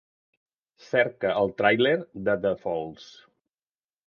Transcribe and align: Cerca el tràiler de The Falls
Cerca 0.85 1.33
el 1.41 1.53
tràiler 1.59 1.93
de 2.29 2.37
The 2.47 2.55
Falls 2.65 3.07